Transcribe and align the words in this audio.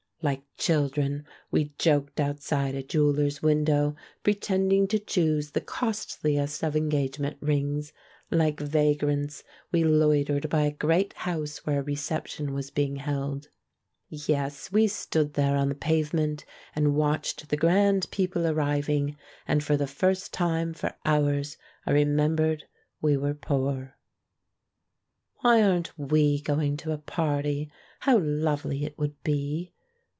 Like 0.23 0.43
children 0.55 1.25
we 1.49 1.63
THE 1.63 1.69
PRINCE 1.69 1.69
IN 1.71 1.73
THE 1.73 1.73
FAIRY 1.73 1.73
TALE 1.73 2.13
213 2.13 2.13
joked 2.13 2.19
outside 2.29 2.75
a 2.75 2.85
jeweller's 2.87 3.41
window, 3.41 3.95
pretending 4.21 4.87
to 4.89 4.99
choose 4.99 5.51
the 5.51 5.61
costliest 5.61 6.63
of 6.63 6.75
engagement 6.75 7.37
rings; 7.39 7.91
like 8.29 8.59
va 8.59 8.93
grants 8.93 9.43
we 9.71 9.83
loitered 9.83 10.47
by 10.47 10.61
a 10.61 10.71
great 10.71 11.13
house 11.25 11.65
where 11.65 11.79
a 11.79 11.83
re 11.83 11.95
ception 11.95 12.51
was 12.51 12.69
being 12.69 12.97
held. 12.97 13.47
Yes, 14.09 14.71
we 14.71 14.87
stood 14.87 15.33
there 15.33 15.55
on 15.57 15.69
the 15.69 15.73
pavement 15.73 16.45
and 16.75 16.93
watched 16.95 17.49
the 17.49 17.57
grand 17.57 18.05
people 18.11 18.45
ar 18.45 18.53
riving; 18.53 19.17
and 19.47 19.63
for 19.63 19.75
the 19.75 19.87
first 19.87 20.31
time 20.31 20.75
for 20.75 20.93
hours 21.03 21.57
I 21.87 21.93
remem 21.93 22.35
bered 22.35 22.61
we 23.01 23.17
were 23.17 23.33
poor. 23.33 23.95
"Why 25.39 25.63
aren't 25.63 25.97
we 25.97 26.39
going 26.41 26.77
to 26.77 26.91
a 26.91 26.99
party? 26.99 27.71
How 28.01 28.19
lovely 28.19 28.85
it 28.85 28.99
would 28.99 29.15
be!" 29.23 29.73